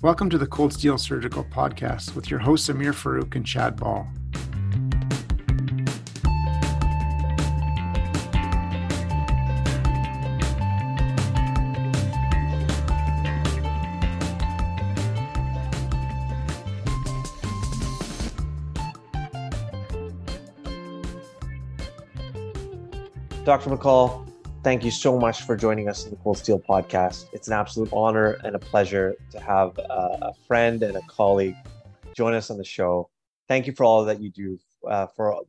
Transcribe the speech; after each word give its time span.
Welcome 0.00 0.30
to 0.30 0.38
the 0.38 0.46
Cold 0.46 0.72
Steel 0.72 0.96
Surgical 0.96 1.42
Podcast 1.42 2.14
with 2.14 2.30
your 2.30 2.38
hosts 2.38 2.68
Amir 2.68 2.92
Farouk 2.92 3.34
and 3.34 3.44
Chad 3.44 3.74
Ball. 3.74 4.06
Dr. 23.44 23.70
McCall, 23.70 24.27
thank 24.62 24.84
you 24.84 24.90
so 24.90 25.18
much 25.18 25.42
for 25.42 25.56
joining 25.56 25.88
us 25.88 26.04
in 26.04 26.10
the 26.10 26.16
Cold 26.16 26.38
Steel 26.38 26.58
podcast. 26.58 27.26
It's 27.32 27.48
an 27.48 27.54
absolute 27.54 27.90
honor 27.92 28.38
and 28.44 28.56
a 28.56 28.58
pleasure 28.58 29.14
to 29.30 29.40
have 29.40 29.78
a, 29.78 30.32
friend 30.46 30.82
and 30.82 30.96
a 30.96 31.02
colleague 31.02 31.56
join 32.14 32.34
us 32.34 32.50
on 32.50 32.58
the 32.58 32.64
show. 32.64 33.08
Thank 33.46 33.66
you 33.66 33.72
for 33.72 33.84
all 33.84 34.04
that 34.04 34.20
you 34.20 34.30
do 34.30 34.58
uh, 34.88 35.06
for 35.06 35.42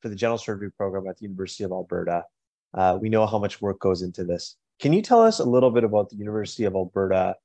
for 0.00 0.08
the 0.08 0.16
general 0.16 0.38
surgery 0.38 0.70
program 0.70 1.06
at 1.06 1.16
the 1.18 1.22
University 1.22 1.64
of 1.64 1.72
Alberta. 1.72 2.24
Uh, 2.74 2.98
we 3.00 3.08
know 3.08 3.26
how 3.26 3.38
much 3.38 3.60
work 3.60 3.78
goes 3.78 4.02
into 4.02 4.24
this. 4.24 4.56
Can 4.80 4.92
you 4.92 5.02
tell 5.02 5.22
us 5.22 5.38
a 5.38 5.44
little 5.44 5.70
bit 5.70 5.84
about 5.84 6.10
the 6.10 6.16
University 6.16 6.64
of 6.64 6.74
Alberta 6.74 7.36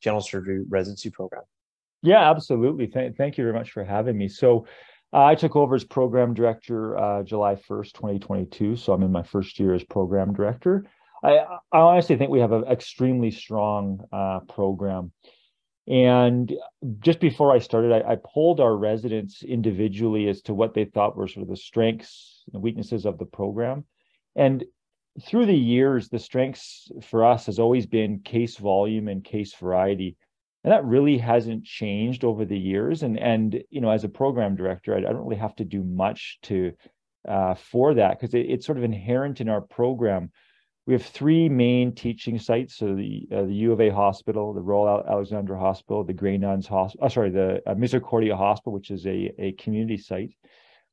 general 0.00 0.22
surgery 0.22 0.64
residency 0.68 1.10
program? 1.10 1.42
Yeah, 2.02 2.30
absolutely. 2.30 2.86
Th- 2.86 3.14
thank 3.16 3.36
you 3.36 3.44
very 3.44 3.54
much 3.54 3.72
for 3.72 3.84
having 3.84 4.16
me. 4.16 4.28
So, 4.28 4.66
uh, 5.12 5.24
I 5.24 5.34
took 5.34 5.56
over 5.56 5.74
as 5.74 5.84
program 5.84 6.34
director 6.34 6.96
uh, 6.96 7.22
July 7.22 7.54
1st, 7.54 7.92
2022. 7.92 8.76
So 8.76 8.92
I'm 8.92 9.02
in 9.02 9.12
my 9.12 9.22
first 9.22 9.58
year 9.58 9.74
as 9.74 9.84
program 9.84 10.32
director. 10.32 10.84
I, 11.22 11.38
I 11.72 11.78
honestly 11.78 12.16
think 12.16 12.30
we 12.30 12.40
have 12.40 12.52
an 12.52 12.64
extremely 12.64 13.30
strong 13.30 14.04
uh, 14.12 14.40
program. 14.40 15.12
And 15.88 16.52
just 16.98 17.20
before 17.20 17.52
I 17.52 17.60
started, 17.60 17.92
I, 17.92 18.12
I, 18.12 18.16
polled 18.16 18.58
our 18.58 18.76
residents 18.76 19.44
individually 19.44 20.28
as 20.28 20.42
to 20.42 20.54
what 20.54 20.74
they 20.74 20.84
thought 20.84 21.16
were 21.16 21.28
sort 21.28 21.44
of 21.44 21.48
the 21.48 21.56
strengths 21.56 22.42
and 22.52 22.60
weaknesses 22.60 23.06
of 23.06 23.18
the 23.18 23.24
program. 23.24 23.84
And 24.34 24.64
through 25.24 25.46
the 25.46 25.54
years, 25.54 26.08
the 26.08 26.18
strengths 26.18 26.90
for 27.02 27.24
us 27.24 27.46
has 27.46 27.60
always 27.60 27.86
been 27.86 28.18
case 28.20 28.56
volume 28.56 29.06
and 29.06 29.22
case 29.22 29.54
variety 29.54 30.16
and 30.66 30.72
that 30.72 30.84
really 30.84 31.16
hasn't 31.16 31.64
changed 31.64 32.24
over 32.24 32.44
the 32.44 32.58
years. 32.58 33.04
And 33.04 33.16
and 33.18 33.62
you 33.70 33.80
know 33.80 33.90
as 33.90 34.02
a 34.02 34.08
program 34.08 34.56
director 34.56 34.94
i, 34.94 34.98
I 34.98 35.12
don't 35.12 35.24
really 35.24 35.36
have 35.36 35.54
to 35.56 35.64
do 35.64 35.84
much 35.84 36.38
to 36.42 36.72
uh, 37.26 37.54
for 37.54 37.94
that 37.94 38.18
because 38.18 38.34
it, 38.34 38.46
it's 38.50 38.66
sort 38.66 38.76
of 38.76 38.84
inherent 38.84 39.40
in 39.40 39.48
our 39.48 39.60
program. 39.60 40.32
We 40.86 40.92
have 40.94 41.04
three 41.04 41.48
main 41.48 41.94
teaching 41.94 42.38
sites 42.38 42.76
so 42.76 42.96
the 42.96 43.28
uh, 43.32 43.42
the 43.42 43.54
u 43.54 43.72
of 43.72 43.80
a 43.80 43.90
hospital 43.90 44.52
the 44.52 44.60
royal 44.60 45.04
alexandra 45.08 45.58
hospital 45.58 46.02
the 46.02 46.12
grey 46.12 46.36
nuns 46.36 46.66
hospital 46.66 47.06
oh, 47.06 47.08
sorry 47.08 47.30
the 47.30 47.62
uh, 47.64 47.74
misericordia 47.74 48.36
hospital 48.36 48.72
which 48.72 48.90
is 48.90 49.06
a, 49.06 49.32
a 49.38 49.52
community 49.52 49.96
site. 49.96 50.34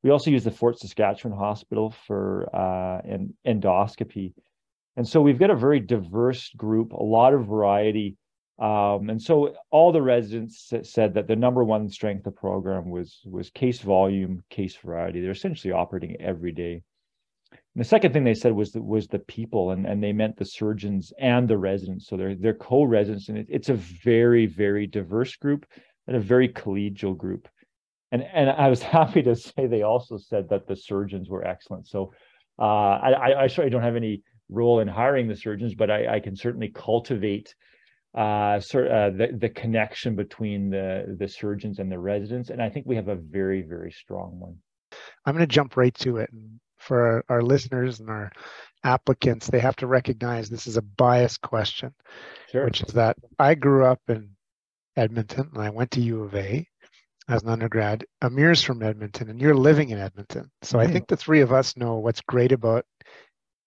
We 0.03 0.11
also 0.11 0.29
use 0.29 0.43
the 0.43 0.51
fort 0.51 0.77
saskatchewan 0.77 1.35
hospital 1.35 1.95
for 2.05 2.47
uh, 2.53 3.01
an 3.05 3.33
endoscopy. 3.47 4.33
And 4.97 5.07
so 5.07 5.21
we've 5.21 5.39
got 5.39 5.49
a 5.49 5.55
very 5.55 5.79
diverse 5.79 6.49
group 6.49 6.91
a 6.91 7.03
lot 7.03 7.33
of 7.33 7.47
variety 7.47 8.17
um, 8.59 9.09
and 9.09 9.21
so 9.21 9.55
all 9.71 9.91
the 9.91 10.01
residents 10.01 10.71
said 10.83 11.15
that 11.15 11.27
the 11.27 11.35
number 11.35 11.63
one 11.63 11.89
strength 11.89 12.19
of 12.19 12.35
the 12.35 12.39
program 12.39 12.89
was 12.89 13.19
was 13.25 13.49
case 13.49 13.79
volume, 13.79 14.43
case 14.49 14.75
variety. 14.75 15.21
They're 15.21 15.31
essentially 15.31 15.73
operating 15.73 16.21
every 16.21 16.51
day. 16.51 16.83
And 17.51 17.83
the 17.83 17.87
second 17.87 18.13
thing 18.13 18.23
they 18.23 18.35
said 18.35 18.53
was 18.53 18.71
the, 18.71 18.81
was 18.81 19.07
the 19.07 19.19
people, 19.19 19.71
and, 19.71 19.87
and 19.87 20.03
they 20.03 20.13
meant 20.13 20.37
the 20.37 20.45
surgeons 20.45 21.11
and 21.19 21.47
the 21.47 21.57
residents. 21.57 22.07
So 22.07 22.15
they're 22.15 22.35
they're 22.35 22.53
co-residents, 22.53 23.29
and 23.29 23.39
it, 23.39 23.47
it's 23.49 23.69
a 23.69 23.73
very 23.73 24.45
very 24.45 24.85
diverse 24.85 25.35
group 25.35 25.65
and 26.07 26.15
a 26.15 26.19
very 26.19 26.47
collegial 26.47 27.17
group. 27.17 27.47
And 28.11 28.21
and 28.21 28.51
I 28.51 28.67
was 28.69 28.83
happy 28.97 29.23
to 29.23 29.35
say 29.35 29.65
they 29.65 29.81
also 29.81 30.17
said 30.17 30.49
that 30.49 30.67
the 30.67 30.75
surgeons 30.75 31.27
were 31.27 31.43
excellent. 31.43 31.87
So 31.87 32.13
uh, 32.59 32.61
I 32.61 33.43
I 33.43 33.47
certainly 33.47 33.71
don't 33.71 33.81
have 33.81 33.95
any 33.95 34.21
role 34.47 34.79
in 34.79 34.87
hiring 34.87 35.27
the 35.27 35.35
surgeons, 35.35 35.73
but 35.73 35.89
I, 35.89 36.17
I 36.17 36.19
can 36.19 36.35
certainly 36.35 36.69
cultivate 36.69 37.55
uh, 38.15 38.59
sort 38.59 38.87
uh, 38.89 39.09
the 39.09 39.35
the 39.39 39.49
connection 39.49 40.15
between 40.15 40.69
the 40.69 41.15
the 41.19 41.27
surgeons 41.27 41.79
and 41.79 41.91
the 41.91 41.99
residents, 41.99 42.49
and 42.49 42.61
I 42.61 42.69
think 42.69 42.85
we 42.85 42.95
have 42.95 43.07
a 43.07 43.15
very 43.15 43.61
very 43.61 43.91
strong 43.91 44.39
one. 44.39 44.57
I'm 45.25 45.33
going 45.33 45.47
to 45.47 45.53
jump 45.53 45.77
right 45.77 45.93
to 45.95 46.17
it. 46.17 46.29
And 46.31 46.59
for 46.77 47.01
our, 47.01 47.25
our 47.29 47.41
listeners 47.41 47.99
and 47.99 48.09
our 48.09 48.31
applicants, 48.83 49.47
they 49.47 49.59
have 49.59 49.75
to 49.77 49.87
recognize 49.87 50.49
this 50.49 50.67
is 50.67 50.77
a 50.77 50.81
biased 50.81 51.41
question, 51.41 51.93
sure. 52.51 52.65
which 52.65 52.81
is 52.81 52.93
that 52.93 53.17
I 53.39 53.55
grew 53.55 53.85
up 53.85 54.01
in 54.07 54.31
Edmonton 54.95 55.49
and 55.53 55.63
I 55.63 55.69
went 55.69 55.91
to 55.91 56.01
U 56.01 56.23
of 56.23 56.35
A 56.35 56.67
as 57.29 57.43
an 57.43 57.49
undergrad. 57.49 58.05
Amir's 58.21 58.61
from 58.61 58.83
Edmonton 58.83 59.29
and 59.29 59.41
you're 59.41 59.55
living 59.55 59.89
in 59.89 59.99
Edmonton. 59.99 60.51
So 60.61 60.77
mm-hmm. 60.77 60.89
I 60.89 60.91
think 60.91 61.07
the 61.07 61.17
three 61.17 61.41
of 61.41 61.53
us 61.53 61.77
know 61.77 61.95
what's 61.95 62.21
great 62.21 62.51
about 62.51 62.85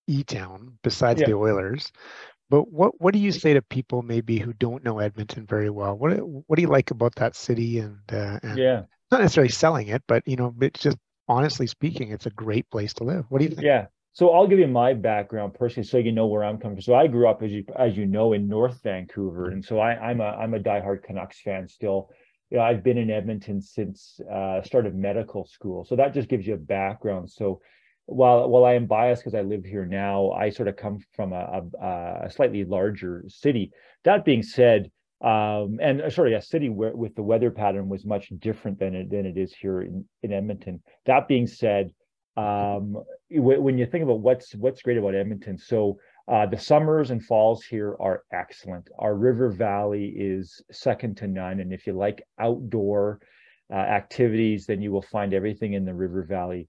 E 0.07 0.23
Town 0.23 0.79
besides 0.83 1.21
yeah. 1.21 1.29
the 1.29 1.35
Oilers. 1.35 1.91
But 2.49 2.71
what 2.71 3.01
what 3.01 3.13
do 3.13 3.19
you 3.19 3.33
say 3.33 3.55
to 3.55 3.63
people 3.63 4.03
maybe 4.03 4.39
who 4.39 4.53
don't 4.53 4.85
know 4.85 4.99
Edmonton 4.99 5.47
very 5.47 5.71
well? 5.71 5.97
What 5.97 6.17
what 6.19 6.57
do 6.57 6.63
you 6.63 6.69
like 6.69 6.91
about 6.91 7.15
that 7.17 7.35
city 7.35 7.81
and, 7.81 7.99
uh, 8.13 8.39
and 8.43 8.59
yeah, 8.59 8.83
not 9.11 9.21
necessarily 9.21 9.51
selling 9.51 9.89
it, 9.89 10.03
but 10.07 10.23
you 10.27 10.37
know, 10.37 10.55
it's 10.61 10.81
just 10.81 10.97
honestly 11.29 11.67
speaking, 11.67 12.11
it's 12.11 12.27
a 12.27 12.31
great 12.31 12.71
place 12.71 12.95
to 12.95 13.05
live. 13.05 13.25
What 13.29 13.39
do 13.39 13.45
you 13.45 13.51
think? 13.51 13.63
Yeah. 13.63 13.87
So 14.13 14.31
I'll 14.31 14.47
give 14.47 14.59
you 14.59 14.67
my 14.67 14.95
background 14.95 15.53
personally, 15.53 15.87
so 15.87 15.99
you 15.99 16.11
know 16.11 16.27
where 16.27 16.43
I'm 16.43 16.57
coming 16.57 16.77
from. 16.77 16.83
So 16.83 16.95
I 16.95 17.07
grew 17.07 17.29
up, 17.29 17.43
as 17.43 17.53
you 17.53 17.65
as 17.79 17.99
you 17.99 18.07
know, 18.07 18.33
in 18.33 18.49
North 18.49 18.83
Vancouver, 18.83 19.51
and 19.51 19.63
so 19.63 19.79
I, 19.79 19.91
I'm 19.91 20.23
a 20.23 20.25
I'm 20.25 20.55
a 20.55 20.59
diehard 20.59 21.03
Canucks 21.03 21.41
fan 21.43 21.69
still. 21.69 22.09
You 22.51 22.57
know, 22.57 22.63
I've 22.63 22.83
been 22.83 22.97
in 22.97 23.11
Edmonton 23.11 23.61
since 23.61 24.19
uh, 24.33 24.63
start 24.63 24.87
of 24.87 24.95
medical 24.95 25.45
school, 25.45 25.85
so 25.85 25.97
that 25.97 26.15
just 26.15 26.29
gives 26.29 26.47
you 26.47 26.55
a 26.55 26.59
background. 26.59 27.31
So 27.31 27.61
while 28.07 28.49
while 28.49 28.65
I 28.65 28.75
am 28.75 28.87
biased 28.87 29.23
because 29.23 29.35
I 29.35 29.43
live 29.43 29.65
here 29.65 29.85
now, 29.85 30.31
I 30.31 30.51
sort 30.51 30.69
of 30.69 30.77
come 30.77 30.99
from 31.13 31.33
a, 31.33 31.63
a, 31.81 32.27
a 32.27 32.31
slightly 32.31 32.65
larger 32.65 33.25
city. 33.29 33.73
That 34.05 34.25
being 34.25 34.43
said, 34.43 34.91
um, 35.21 35.79
and 35.83 36.01
uh, 36.01 36.11
sorry, 36.11 36.35
a 36.35 36.43
city 36.43 36.69
where 36.69 36.95
with 36.95 37.15
the 37.17 37.23
weather 37.23 37.51
pattern 37.51 37.89
was 37.89 38.05
much 38.05 38.31
different 38.39 38.79
than 38.79 38.95
it 38.95 39.11
than 39.11 39.27
it 39.27 39.37
is 39.37 39.53
here 39.55 39.83
in, 39.83 40.05
in 40.23 40.33
Edmonton. 40.33 40.83
That 41.07 41.27
being 41.27 41.49
said, 41.49 41.93
um, 42.37 43.03
when 43.31 43.77
you 43.77 43.87
think 43.87 44.05
about 44.05 44.21
what's 44.21 44.55
what's 44.55 44.83
great 44.83 44.99
about 44.99 45.17
Edmonton, 45.17 45.59
so 45.59 45.99
uh, 46.29 46.47
the 46.47 46.59
summers 46.59 47.11
and 47.11 47.25
falls 47.25 47.65
here 47.65 47.97
are 47.99 48.23
excellent. 48.33 48.89
Our 48.99 49.17
river 49.17 49.51
valley 49.51 50.15
is 50.17 50.63
second 50.71 51.17
to 51.19 51.27
none, 51.27 51.59
and 51.59 51.73
if 51.73 51.89
you 51.89 51.93
like 51.93 52.23
outdoor 52.39 53.21
uh, 53.69 53.75
activities, 53.75 54.67
then 54.67 54.81
you 54.81 54.93
will 54.93 55.03
find 55.03 55.35
everything 55.35 55.73
in 55.73 55.85
the 55.85 55.95
river 55.95 56.23
valley 56.23 56.69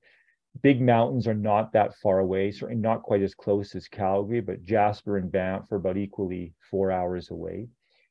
big 0.61 0.81
mountains 0.81 1.27
are 1.27 1.33
not 1.33 1.73
that 1.73 1.95
far 1.95 2.19
away, 2.19 2.51
certainly 2.51 2.81
not 2.81 3.03
quite 3.03 3.21
as 3.21 3.35
close 3.35 3.75
as 3.75 3.87
Calgary, 3.87 4.41
but 4.41 4.63
Jasper 4.63 5.17
and 5.17 5.31
Banff 5.31 5.71
are 5.71 5.77
about 5.77 5.97
equally 5.97 6.53
four 6.69 6.91
hours 6.91 7.31
away. 7.31 7.67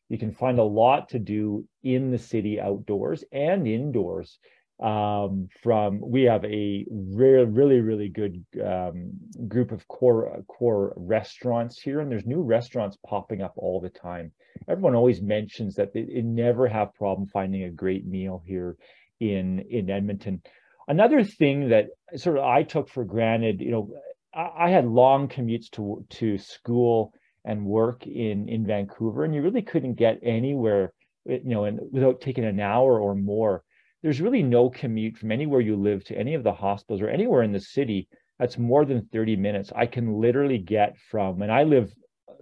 You 0.09 0.19
can 0.19 0.33
find 0.33 0.59
a 0.59 0.65
lot 0.65 1.09
to 1.11 1.19
do 1.19 1.67
in 1.83 2.11
the 2.11 2.19
city 2.19 2.61
outdoors 2.61 3.25
and 3.33 3.67
indoors. 3.67 4.39
Um, 4.79 5.49
from 5.63 6.01
we 6.01 6.25
have 6.25 6.45
a 6.45 6.85
really, 6.91 7.47
really, 7.47 7.81
really 7.81 8.09
good 8.11 8.45
um, 8.63 9.13
group 9.49 9.73
of 9.73 9.89
core 9.89 10.45
core 10.49 10.93
restaurants 10.97 11.81
here, 11.81 12.01
and 12.01 12.13
there's 12.13 12.27
new 12.27 12.43
restaurants 12.43 12.99
popping 13.07 13.41
up 13.41 13.55
all 13.57 13.81
the 13.81 13.89
time. 13.89 14.33
Everyone 14.69 14.95
always 14.95 15.23
mentions 15.23 15.77
that 15.77 15.95
they, 15.95 16.03
they 16.03 16.21
never 16.21 16.69
have 16.69 16.95
problem 16.95 17.27
finding 17.27 17.65
a 17.65 17.71
great 17.71 18.07
meal 18.07 18.43
here 18.47 18.77
in 19.19 19.61
in 19.71 19.89
Edmonton. 19.89 20.43
Another 20.89 21.25
thing 21.25 21.69
that 21.71 21.87
sort 22.15 22.39
of 22.39 22.45
I 22.45 22.63
took 22.63 22.89
for 22.89 23.05
granted, 23.05 23.61
you 23.61 23.71
know, 23.71 23.91
I, 24.35 24.67
I 24.67 24.71
had 24.71 24.87
long 24.87 25.29
commutes 25.29 25.71
to 25.73 26.05
to 26.11 26.39
school 26.39 27.13
and 27.45 27.67
work 27.67 28.07
in 28.07 28.49
in 28.49 28.67
Vancouver, 28.67 29.25
and 29.25 29.35
you 29.35 29.43
really 29.43 29.63
couldn't 29.63 29.95
get 29.95 30.19
anywhere, 30.23 30.93
you 31.25 31.41
know, 31.45 31.65
and 31.65 31.81
without 31.91 32.21
taking 32.21 32.45
an 32.45 32.61
hour 32.61 33.01
or 33.01 33.15
more. 33.15 33.65
There's 34.03 34.21
really 34.21 34.43
no 34.43 34.71
commute 34.71 35.17
from 35.17 35.33
anywhere 35.33 35.61
you 35.61 35.75
live 35.75 36.05
to 36.05 36.17
any 36.17 36.35
of 36.35 36.45
the 36.45 36.53
hospitals 36.53 37.03
or 37.03 37.09
anywhere 37.09 37.43
in 37.43 37.53
the 37.53 37.61
city 37.61 38.09
that's 38.39 38.59
more 38.59 38.85
than 38.85 39.09
30 39.13 39.37
minutes. 39.37 39.73
I 39.75 39.87
can 39.87 40.21
literally 40.21 40.59
get 40.59 40.97
from, 41.11 41.43
and 41.43 41.51
I 41.51 41.65
live 41.65 41.93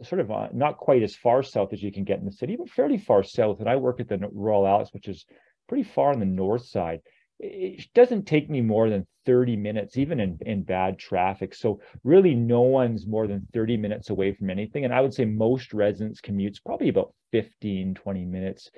sort 0.02 0.20
of 0.20 0.30
uh, 0.30 0.48
not 0.52 0.76
quite 0.76 1.02
as 1.02 1.14
far 1.14 1.42
south 1.42 1.72
as 1.72 1.82
you 1.82 1.92
can 1.92 2.04
get 2.04 2.18
in 2.18 2.26
the 2.26 2.32
city, 2.32 2.56
but 2.56 2.68
fairly 2.68 2.98
far 2.98 3.22
south. 3.22 3.60
And 3.60 3.68
I 3.70 3.76
work 3.76 4.00
at 4.00 4.08
the 4.08 4.18
Royal 4.32 4.66
Alex, 4.66 4.92
which 4.92 5.08
is 5.08 5.24
pretty 5.68 5.84
far 5.84 6.12
on 6.12 6.18
the 6.18 6.26
north 6.26 6.66
side 6.66 7.00
it 7.38 7.86
doesn't 7.94 8.26
take 8.26 8.48
me 8.48 8.60
more 8.60 8.88
than 8.88 9.06
30 9.26 9.56
minutes, 9.56 9.96
even 9.96 10.20
in, 10.20 10.38
in 10.42 10.62
bad 10.62 10.98
traffic. 10.98 11.54
So 11.54 11.80
really 12.02 12.34
no 12.34 12.62
one's 12.62 13.06
more 13.06 13.26
than 13.26 13.46
30 13.52 13.76
minutes 13.76 14.10
away 14.10 14.32
from 14.32 14.50
anything. 14.50 14.84
And 14.84 14.94
I 14.94 15.00
would 15.00 15.14
say 15.14 15.24
most 15.24 15.74
residents 15.74 16.20
commutes 16.20 16.62
probably 16.64 16.88
about 16.88 17.12
15, 17.32 17.94
20 17.94 18.24
minutes. 18.24 18.70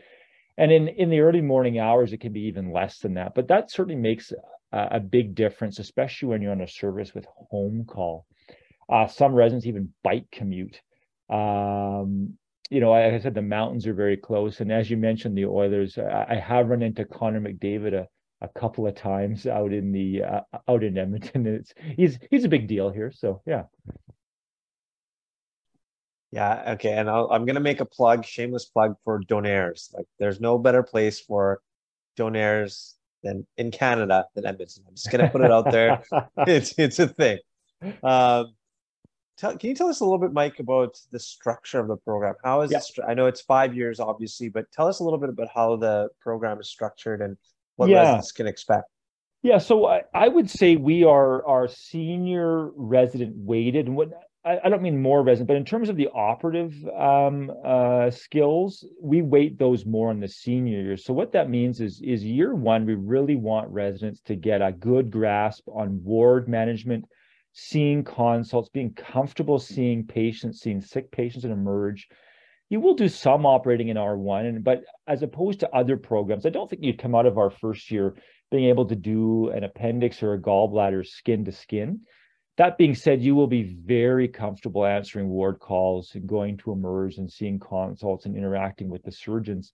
And 0.59 0.73
in, 0.73 0.89
in 0.89 1.11
the 1.11 1.21
early 1.21 1.43
morning 1.43 1.79
hours, 1.79 2.13
it 2.13 2.21
can 2.21 2.33
be 2.33 2.47
even 2.47 2.73
less 2.73 2.99
than 2.99 3.15
that. 3.15 3.35
But 3.35 3.49
that 3.49 3.71
certainly 3.71 4.01
makes 4.01 4.33
a, 4.73 4.97
a 4.97 5.01
big 5.01 5.35
difference, 5.35 5.79
especially 5.79 6.29
when 6.29 6.41
you're 6.41 6.53
on 6.53 6.63
a 6.63 6.69
service 6.69 7.15
with 7.15 7.27
home 7.51 7.85
call. 7.87 8.27
Uh, 8.89 9.07
some 9.07 9.35
residents 9.35 9.67
even 9.67 9.93
bike 10.03 10.27
commute. 10.31 10.81
Um, 11.29 12.35
you 12.71 12.81
know, 12.81 12.91
like 12.91 13.13
I 13.13 13.19
said, 13.19 13.35
the 13.35 13.43
mountains 13.43 13.87
are 13.87 13.95
very 13.95 14.17
close. 14.17 14.61
And 14.61 14.73
as 14.73 14.91
you 14.91 14.97
mentioned, 14.97 15.37
the 15.37 15.47
Oilers, 15.47 15.99
I, 15.99 16.27
I 16.31 16.35
have 16.37 16.69
run 16.69 16.83
into 16.83 17.05
Connor 17.05 17.41
McDavid 17.41 17.95
a, 17.95 18.07
a 18.41 18.49
couple 18.49 18.87
of 18.87 18.95
times 18.95 19.47
out 19.47 19.73
in 19.73 19.93
the 19.93 20.23
uh, 20.23 20.41
out 20.69 20.85
in 20.85 20.99
Edmonton. 20.99 21.47
It's 21.47 21.75
he's 21.97 22.19
he's 22.31 22.45
a 22.45 22.49
big 22.49 22.69
deal 22.69 22.91
here. 22.91 23.13
So 23.13 23.43
yeah. 23.47 23.65
Yeah. 26.33 26.73
Okay. 26.75 26.93
And 26.93 27.09
i 27.09 27.35
am 27.35 27.47
gonna 27.47 27.61
make 27.61 27.81
a 27.81 27.87
plug, 27.87 28.25
shameless 28.25 28.67
plug 28.67 28.97
for 29.05 29.21
Donairs. 29.21 29.95
Like, 29.95 30.07
there's 30.19 30.41
no 30.41 30.59
better 30.59 30.83
place 30.83 31.21
for 31.21 31.61
Donairs 32.19 32.95
than 33.23 33.47
in 33.57 33.71
Canada 33.71 34.27
than 34.35 34.47
Edmonton. 34.47 34.85
I'm 34.87 34.95
just 34.95 35.11
gonna 35.11 35.31
put 35.31 35.41
it 35.41 35.51
out 35.51 35.71
there. 35.71 36.03
it's 36.39 36.75
it's 36.79 36.99
a 36.99 37.09
thing. 37.09 37.39
Um, 38.03 38.55
tell, 39.39 39.57
can 39.57 39.71
you 39.71 39.75
tell 39.75 39.89
us 39.89 40.01
a 40.01 40.05
little 40.05 40.19
bit, 40.19 40.33
Mike, 40.33 40.59
about 40.59 40.99
the 41.11 41.19
structure 41.19 41.81
of 41.81 41.89
the 41.89 41.97
program? 41.97 42.35
How 42.45 42.63
is 42.63 42.71
yeah. 42.71 42.79
it? 42.79 43.05
I 43.07 43.15
know 43.15 43.27
it's 43.27 43.41
five 43.41 43.75
years, 43.75 44.01
obviously, 44.01 44.49
but 44.49 44.71
tell 44.73 44.89
us 44.89 45.01
a 45.01 45.05
little 45.05 45.19
bit 45.19 45.29
about 45.29 45.49
how 45.55 45.77
the 45.77 46.09
program 46.21 46.61
is 46.61 46.69
structured 46.69 47.23
and 47.23 47.37
what 47.77 47.89
yeah. 47.89 48.01
residents 48.01 48.33
can 48.33 48.47
expect. 48.47 48.85
Yeah, 49.43 49.59
so 49.59 49.87
I, 49.87 50.03
I 50.13 50.29
would 50.29 50.51
say 50.51 50.77
we 50.77 51.05
are 51.05 51.47
our 51.47 51.69
senior 51.69 52.71
resident 52.75 53.35
weighted, 53.37 53.87
and 53.87 53.97
what 53.97 54.11
I, 54.45 54.59
I 54.65 54.69
don't 54.69 54.83
mean 54.83 55.01
more 55.01 55.23
resident, 55.23 55.49
but 55.49 55.57
in 55.57 55.65
terms 55.65 55.89
of 55.89 55.97
the 55.97 56.09
operative 56.15 56.75
um, 56.97 57.53
uh, 57.65 58.11
skills, 58.11 58.85
we 59.01 59.23
weight 59.23 59.59
those 59.59 59.85
more 59.85 60.11
on 60.11 60.21
the 60.21 60.29
senior 60.29 60.81
years. 60.81 61.05
So 61.05 61.13
what 61.13 61.33
that 61.33 61.51
means 61.51 61.81
is 61.81 62.01
is 62.03 62.25
year 62.25 62.55
one, 62.55 62.87
we 62.87 62.95
really 62.95 63.37
want 63.37 63.69
residents 63.69 64.21
to 64.23 64.35
get 64.35 64.63
a 64.63 64.73
good 64.73 65.11
grasp 65.11 65.69
on 65.69 66.03
ward 66.03 66.49
management 66.49 67.05
seeing 67.59 68.05
consults, 68.05 68.69
being 68.69 68.93
comfortable 68.93 69.59
seeing 69.59 70.05
patients, 70.07 70.61
seeing 70.61 70.81
sick 70.81 71.11
patients 71.11 71.45
and 71.45 71.53
emerge. 71.53 72.07
You 72.69 72.81
will 72.81 72.95
do 72.95 73.09
some 73.09 73.47
operating 73.47 73.89
in 73.89 73.97
R1, 73.97 74.65
but 74.65 74.83
as 75.07 75.23
opposed 75.23 75.61
to 75.61 75.71
other 75.71 75.97
programs, 75.97 76.47
I 76.47 76.51
don't 76.51 76.69
think 76.69 76.83
you'd 76.83 76.99
come 76.99 77.15
out 77.15 77.27
of 77.27 77.39
our 77.39 77.51
first 77.51 77.91
year 77.91 78.17
being 78.51 78.65
able 78.65 78.87
to 78.87 78.97
do 78.97 79.51
an 79.51 79.65
appendix 79.65 80.23
or 80.23 80.35
a 80.35 80.41
gallbladder 80.41 81.07
skin 81.07 81.45
to 81.45 81.53
skin. 81.53 82.01
That 82.57 82.79
being 82.79 82.95
said, 82.95 83.23
you 83.23 83.35
will 83.35 83.47
be 83.47 83.63
very 83.63 84.29
comfortable 84.29 84.85
answering 84.85 85.29
ward 85.29 85.61
calls 85.61 86.13
and 86.15 86.27
going 86.27 86.57
to 86.59 86.73
emerge 86.73 87.19
and 87.19 87.31
seeing 87.31 87.59
consults 87.59 88.25
and 88.25 88.37
interacting 88.37 88.89
with 88.89 89.03
the 89.03 89.13
surgeons. 89.13 89.73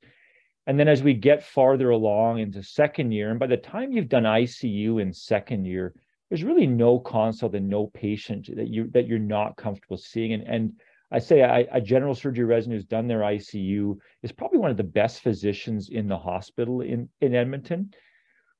And 0.66 0.78
then 0.78 0.88
as 0.88 1.02
we 1.02 1.14
get 1.14 1.42
farther 1.42 1.90
along 1.90 2.40
into 2.40 2.62
second 2.62 3.12
year, 3.12 3.30
and 3.30 3.38
by 3.38 3.46
the 3.46 3.56
time 3.56 3.92
you've 3.92 4.08
done 4.08 4.24
ICU 4.24 5.00
in 5.00 5.12
second 5.12 5.64
year, 5.64 5.94
there's 6.28 6.44
really 6.44 6.66
no 6.66 6.98
consult 6.98 7.54
and 7.54 7.68
no 7.68 7.88
patient 7.88 8.48
that 8.56 8.68
you 8.68 8.88
that 8.92 9.06
you're 9.06 9.18
not 9.18 9.56
comfortable 9.56 9.96
seeing. 9.96 10.32
And 10.32 10.42
and 10.42 10.72
I 11.12 11.18
say 11.18 11.42
I, 11.42 11.66
a 11.70 11.80
general 11.80 12.14
surgery 12.14 12.46
resident 12.46 12.78
who's 12.78 12.86
done 12.86 13.06
their 13.06 13.20
ICU 13.20 13.98
is 14.22 14.32
probably 14.32 14.58
one 14.58 14.70
of 14.70 14.78
the 14.78 14.82
best 14.82 15.20
physicians 15.20 15.90
in 15.90 16.08
the 16.08 16.16
hospital 16.16 16.80
in 16.80 17.08
in 17.20 17.34
Edmonton. 17.34 17.92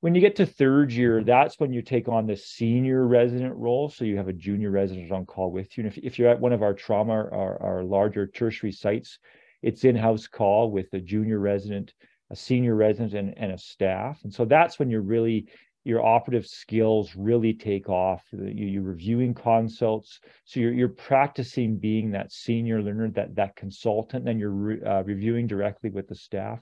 When 0.01 0.13
you 0.13 0.21
get 0.21 0.35
to 0.35 0.45
third 0.45 0.91
year, 0.91 1.23
that's 1.23 1.59
when 1.59 1.73
you 1.73 1.81
take 1.81 2.09
on 2.09 2.27
the 2.27 2.35
senior 2.35 3.07
resident 3.07 3.55
role. 3.55 3.89
So 3.89 4.05
you 4.05 4.17
have 4.17 4.27
a 4.27 4.33
junior 4.33 4.69
resident 4.69 5.11
on 5.11 5.25
call 5.25 5.49
with 5.49 5.77
you. 5.77 5.85
And 5.85 5.91
if, 5.93 5.97
if 5.97 6.19
you're 6.19 6.29
at 6.29 6.41
one 6.41 6.51
of 6.51 6.61
our 6.61 6.73
trauma 6.73 7.13
or 7.13 7.61
our 7.63 7.83
larger 7.83 8.27
tertiary 8.27 8.73
sites, 8.73 9.17
it's 9.61 9.85
in-house 9.85 10.27
call 10.27 10.71
with 10.71 10.93
a 10.93 10.99
junior 10.99 11.39
resident, 11.39 11.93
a 12.29 12.35
senior 12.35 12.75
resident, 12.75 13.13
and, 13.13 13.33
and 13.37 13.53
a 13.53 13.57
staff. 13.57 14.19
And 14.25 14.33
so 14.33 14.43
that's 14.43 14.77
when 14.77 14.89
you're 14.89 15.01
really 15.01 15.47
your 15.83 16.05
operative 16.05 16.45
skills 16.45 17.13
really 17.15 17.53
take 17.53 17.89
off. 17.89 18.23
You, 18.31 18.79
are 18.79 18.83
reviewing 18.83 19.33
consults, 19.33 20.19
so 20.45 20.59
you're, 20.59 20.73
you're 20.73 20.89
practicing 20.89 21.77
being 21.77 22.11
that 22.11 22.31
senior 22.31 22.81
learner, 22.81 23.09
that 23.11 23.35
that 23.35 23.55
consultant, 23.55 24.27
and 24.29 24.39
you're 24.39 24.51
re, 24.51 24.81
uh, 24.81 25.03
reviewing 25.03 25.47
directly 25.47 25.89
with 25.89 26.07
the 26.07 26.15
staff. 26.15 26.59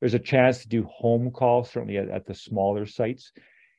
There's 0.00 0.14
a 0.14 0.20
chance 0.20 0.62
to 0.62 0.68
do 0.68 0.84
home 0.84 1.30
calls, 1.30 1.70
certainly 1.70 1.96
at, 1.96 2.08
at, 2.08 2.26
the 2.26 2.34
smaller 2.34 2.86
sites. 2.86 3.32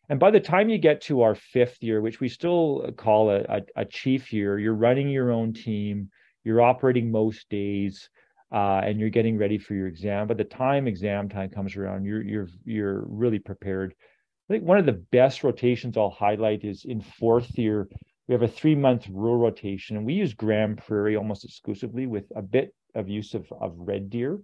And 0.10 0.20
by 0.20 0.32
the 0.32 0.40
time 0.40 0.70
you 0.70 0.78
get 0.78 1.02
to 1.02 1.22
our 1.22 1.36
fifth 1.36 1.78
year, 1.82 2.02
which 2.02 2.20
we 2.20 2.28
still 2.28 2.92
call 2.98 3.30
a, 3.30 3.42
a, 3.44 3.62
a 3.78 3.86
chief 3.86 4.34
year, 4.34 4.60
you're 4.60 4.74
running 4.74 5.10
your 5.10 5.32
own 5.32 5.54
team, 5.54 6.10
you're 6.44 6.62
operating 6.62 7.12
most 7.12 7.50
days. 7.50 8.10
Uh, 8.52 8.82
and 8.86 9.00
you're 9.00 9.10
getting 9.10 9.36
ready 9.36 9.58
for 9.58 9.74
your 9.74 9.88
exam. 9.88 10.28
By 10.28 10.36
the 10.36 10.44
time 10.44 10.86
exam 10.86 11.28
time 11.28 11.50
comes 11.50 11.76
around, 11.76 12.06
you're 12.06 12.22
you're 12.22 12.48
you're 12.66 13.04
really 13.08 13.40
prepared 13.40 13.96
I 14.50 14.54
think 14.54 14.66
one 14.66 14.78
of 14.78 14.86
the 14.86 15.04
best 15.12 15.44
rotations 15.44 15.96
I'll 15.96 16.10
highlight 16.10 16.66
is 16.66 16.86
in 16.86 17.00
fourth 17.02 17.58
year, 17.58 17.88
we 18.28 18.34
have 18.34 18.42
a 18.42 18.48
three 18.48 18.76
month 18.76 19.08
rural 19.10 19.38
rotation, 19.38 19.96
and 19.96 20.06
we 20.06 20.14
use 20.14 20.34
Grande 20.34 20.78
Prairie 20.78 21.16
almost 21.16 21.46
exclusively 21.46 22.08
with 22.08 22.26
a 22.36 22.42
bit 22.42 22.74
of 22.94 23.10
use 23.10 23.34
of, 23.34 23.52
of 23.60 23.74
Red 23.78 24.10
Deer. 24.10 24.40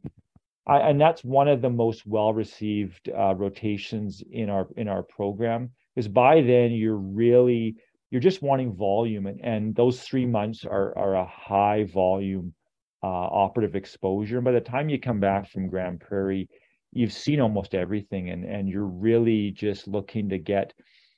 I, 0.67 0.79
and 0.89 1.01
that's 1.01 1.23
one 1.23 1.47
of 1.47 1.61
the 1.61 1.69
most 1.69 2.05
well 2.05 2.33
received 2.33 3.09
uh, 3.09 3.33
rotations 3.35 4.23
in 4.31 4.49
our 4.49 4.67
in 4.77 4.87
our 4.87 5.03
program 5.03 5.71
because 5.95 6.07
by 6.07 6.41
then 6.41 6.71
you're 6.71 6.95
really 6.95 7.75
you're 8.11 8.21
just 8.21 8.41
wanting 8.41 8.73
volume 8.75 9.25
and, 9.25 9.41
and 9.43 9.75
those 9.75 10.01
three 10.01 10.25
months 10.25 10.65
are 10.65 10.97
are 10.97 11.15
a 11.15 11.25
high 11.25 11.85
volume 11.85 12.53
uh, 13.01 13.07
operative 13.07 13.75
exposure 13.75 14.37
and 14.37 14.45
by 14.45 14.51
the 14.51 14.61
time 14.61 14.89
you 14.89 14.99
come 14.99 15.19
back 15.19 15.49
from 15.49 15.69
grande 15.69 15.99
Prairie 16.01 16.47
you've 16.91 17.13
seen 17.13 17.39
almost 17.39 17.75
everything 17.75 18.29
and 18.29 18.43
and 18.45 18.67
you're 18.67 18.85
really 18.85 19.51
just 19.51 19.87
looking 19.87 20.29
to 20.29 20.37
get 20.37 20.73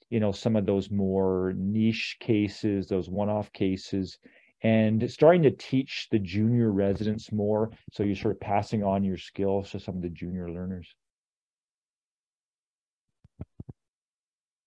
you 0.10 0.20
know 0.20 0.32
some 0.32 0.56
of 0.56 0.66
those 0.66 0.92
more 0.92 1.54
niche 1.56 2.18
cases 2.20 2.88
those 2.88 3.10
one-off 3.10 3.52
cases 3.54 4.18
and 4.64 5.10
starting 5.10 5.42
to 5.42 5.52
teach 5.52 6.08
the 6.12 6.20
junior 6.20 6.72
residents 6.72 7.32
more 7.32 7.72
so 7.92 8.04
you're 8.04 8.16
sort 8.16 8.36
of 8.36 8.42
passing 8.42 8.84
on 8.84 9.04
your 9.04 9.18
skills 9.18 9.72
to 9.72 9.80
some 9.80 9.96
of 9.96 10.02
the 10.02 10.10
junior 10.10 10.52
learners. 10.52 10.94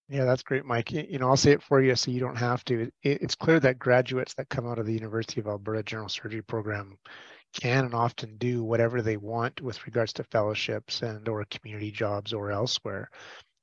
Yeah 0.09 0.25
that's 0.25 0.43
great 0.43 0.65
mike. 0.65 0.91
You 0.93 1.19
know 1.19 1.29
i'll 1.29 1.37
say 1.37 1.53
it 1.53 1.63
for 1.63 1.81
you 1.83 1.95
so 1.95 2.11
you 2.11 2.21
don't 2.21 2.37
have 2.37 2.65
to. 2.67 2.91
It's 3.03 3.35
clear 3.35 3.61
that 3.61 3.79
graduates 3.79 4.35
that 4.35 4.49
come 4.49 4.67
out 4.67 4.79
of 4.79 4.87
the 4.87 4.93
university 4.93 5.41
of 5.41 5.47
alberta 5.47 5.83
general 5.83 6.09
surgery 6.09 6.43
program 6.43 6.99
can 7.55 7.85
and 7.85 7.95
often 7.95 8.37
do 8.37 8.63
whatever 8.63 9.01
they 9.01 9.17
want 9.17 9.61
with 9.61 9.87
regards 9.87 10.13
to 10.15 10.25
fellowships 10.25 11.03
and 11.03 11.29
or 11.29 11.45
community 11.47 11.91
jobs 11.91 12.33
or 12.33 12.51
elsewhere. 12.51 13.11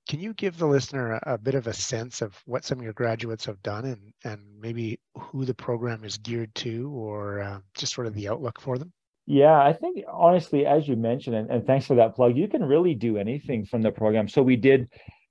Can 0.10 0.20
you 0.20 0.34
give 0.34 0.58
the 0.58 0.66
listener 0.68 1.14
a, 1.14 1.34
a, 1.34 1.38
bit 1.38 1.56
of 1.56 1.68
a 1.68 1.74
sense 1.74 2.22
of 2.22 2.36
what 2.46 2.66
some 2.66 2.80
of 2.80 2.84
your 2.84 2.94
graduates 2.94 3.46
have 3.46 3.62
done 3.62 3.86
and, 3.86 4.14
and 4.24 4.42
maybe 4.60 5.00
who 5.16 5.46
the 5.46 5.54
program 5.54 6.04
is 6.04 6.18
geared 6.18 6.54
to 6.56 6.92
or 6.92 7.42
uh, 7.42 7.60
just 7.76 7.94
sort 7.94 8.08
of 8.08 8.14
the 8.14 8.28
outlook 8.28 8.60
for 8.60 8.78
them? 8.78 8.92
Yeah, 9.28 9.58
I 9.58 9.74
think 9.74 10.04
honestly, 10.12 10.66
as 10.66 10.88
you 10.88 10.96
mentioned, 10.96 11.36
and, 11.36 11.50
and 11.52 11.68
thanks 11.68 11.86
for 11.86 11.96
that 11.96 12.16
plug, 12.16 12.36
you 12.36 12.48
can 12.48 12.64
really 12.64 12.96
do 12.96 13.18
anything 13.18 13.66
from 13.66 13.82
the 13.82 13.92
program. 13.92 14.28
So 14.28 14.42
we 14.42 14.56
did, 14.56 14.90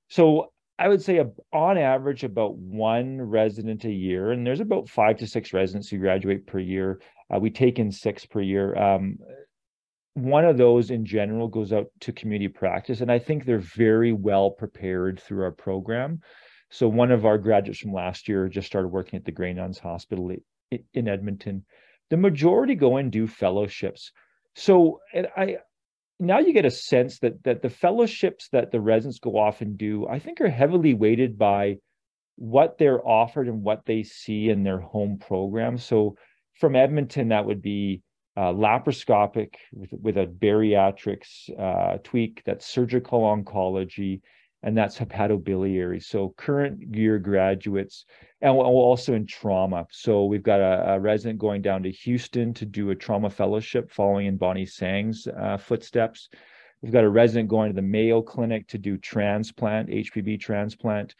so 0.08 0.52
I 0.80 0.88
would 0.88 1.02
say 1.02 1.22
on 1.52 1.76
average 1.76 2.24
about 2.24 2.56
one 2.56 3.20
resident 3.20 3.84
a 3.84 3.92
year, 3.92 4.32
and 4.32 4.46
there's 4.46 4.60
about 4.60 4.88
five 4.88 5.18
to 5.18 5.26
six 5.26 5.52
residents 5.52 5.90
who 5.90 5.98
graduate 5.98 6.46
per 6.46 6.58
year. 6.58 7.02
Uh, 7.32 7.38
we 7.38 7.50
take 7.50 7.78
in 7.78 7.92
six 7.92 8.24
per 8.24 8.40
year. 8.40 8.74
Um, 8.76 9.18
one 10.14 10.46
of 10.46 10.56
those 10.56 10.90
in 10.90 11.04
general 11.04 11.48
goes 11.48 11.74
out 11.74 11.88
to 12.00 12.12
community 12.14 12.48
practice, 12.48 13.02
and 13.02 13.12
I 13.12 13.18
think 13.18 13.44
they're 13.44 13.58
very 13.58 14.12
well 14.12 14.50
prepared 14.50 15.20
through 15.20 15.44
our 15.44 15.52
program. 15.52 16.22
So 16.70 16.88
one 16.88 17.10
of 17.10 17.26
our 17.26 17.36
graduates 17.36 17.80
from 17.80 17.92
last 17.92 18.26
year 18.26 18.48
just 18.48 18.66
started 18.66 18.88
working 18.88 19.18
at 19.18 19.26
the 19.26 19.32
Grey 19.32 19.52
Nuns 19.52 19.78
Hospital 19.78 20.34
in 20.94 21.08
Edmonton. 21.08 21.66
The 22.08 22.16
majority 22.16 22.74
go 22.74 22.96
and 22.96 23.12
do 23.12 23.26
fellowships. 23.26 24.12
So 24.54 25.00
I 25.36 25.58
now 26.20 26.38
you 26.38 26.52
get 26.52 26.66
a 26.66 26.70
sense 26.70 27.18
that 27.20 27.42
that 27.44 27.62
the 27.62 27.70
fellowships 27.70 28.48
that 28.52 28.70
the 28.70 28.80
residents 28.80 29.18
go 29.18 29.38
off 29.38 29.62
and 29.62 29.76
do, 29.76 30.06
I 30.06 30.18
think, 30.18 30.40
are 30.40 30.50
heavily 30.50 30.94
weighted 30.94 31.38
by 31.38 31.78
what 32.36 32.78
they're 32.78 33.06
offered 33.06 33.48
and 33.48 33.62
what 33.62 33.84
they 33.86 34.02
see 34.02 34.48
in 34.48 34.62
their 34.62 34.78
home 34.78 35.18
program. 35.18 35.78
So 35.78 36.16
from 36.58 36.76
Edmonton, 36.76 37.28
that 37.28 37.46
would 37.46 37.62
be 37.62 38.02
uh, 38.36 38.52
laparoscopic 38.52 39.54
with, 39.72 39.92
with 39.92 40.16
a 40.16 40.26
bariatrics 40.26 41.50
uh, 41.58 41.98
tweak, 42.02 42.42
that's 42.44 42.66
surgical 42.66 43.20
oncology, 43.20 44.20
and 44.62 44.76
that's 44.76 44.98
hepatobiliary. 44.98 46.02
So 46.02 46.34
current 46.36 46.94
year 46.94 47.18
graduates, 47.18 48.04
and 48.42 48.52
also 48.54 49.14
in 49.14 49.26
trauma. 49.26 49.86
So 49.90 50.26
we've 50.26 50.42
got 50.42 50.60
a, 50.60 50.94
a, 50.94 51.00
resident 51.00 51.38
going 51.38 51.62
down 51.62 51.82
to 51.84 51.90
Houston 51.90 52.52
to 52.54 52.66
do 52.66 52.90
a 52.90 52.94
trauma 52.94 53.30
fellowship, 53.30 53.90
following 53.90 54.26
in 54.26 54.36
Bonnie 54.36 54.66
Sang's 54.66 55.26
uh, 55.26 55.56
footsteps. 55.56 56.28
We've 56.82 56.92
got 56.92 57.04
a 57.04 57.10
resident 57.10 57.48
going 57.48 57.70
to 57.70 57.76
the 57.76 57.82
Mayo 57.82 58.22
Clinic 58.22 58.68
to 58.68 58.78
do 58.78 58.96
transplant, 58.96 59.88
HPB 59.88 60.40
transplant 60.40 61.14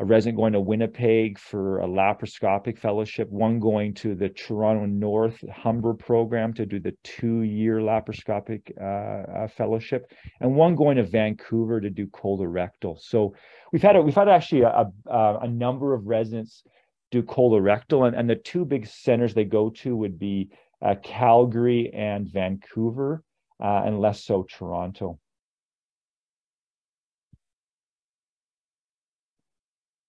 a 0.00 0.04
resident 0.04 0.36
going 0.36 0.52
to 0.52 0.60
Winnipeg 0.60 1.38
for 1.38 1.80
a 1.80 1.86
laparoscopic 1.86 2.78
fellowship, 2.78 3.28
one 3.30 3.58
going 3.58 3.92
to 3.94 4.14
the 4.14 4.28
Toronto 4.28 4.86
North 4.86 5.42
Humber 5.50 5.92
program 5.94 6.54
to 6.54 6.64
do 6.64 6.78
the 6.78 6.94
two-year 7.02 7.80
laparoscopic 7.80 8.70
uh, 8.80 9.44
uh, 9.44 9.48
fellowship, 9.48 10.12
and 10.40 10.54
one 10.54 10.76
going 10.76 10.96
to 10.98 11.02
Vancouver 11.02 11.80
to 11.80 11.90
do 11.90 12.06
colorectal. 12.06 12.96
So 13.00 13.34
we've 13.72 13.82
had 13.82 13.96
a, 13.96 14.02
we've 14.02 14.14
had 14.14 14.28
actually 14.28 14.62
a, 14.62 14.86
a, 15.06 15.38
a 15.42 15.48
number 15.48 15.94
of 15.94 16.06
residents 16.06 16.62
do 17.10 17.22
colorectal, 17.22 18.06
and, 18.06 18.14
and 18.14 18.30
the 18.30 18.36
two 18.36 18.64
big 18.64 18.86
centers 18.86 19.34
they 19.34 19.44
go 19.44 19.70
to 19.70 19.96
would 19.96 20.18
be 20.18 20.50
uh, 20.80 20.94
Calgary 21.02 21.90
and 21.92 22.28
Vancouver, 22.28 23.24
uh, 23.60 23.82
and 23.84 23.98
less 23.98 24.24
so 24.24 24.46
Toronto. 24.48 25.18